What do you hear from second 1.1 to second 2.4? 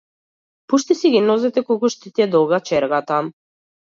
ги нозете колку што ти е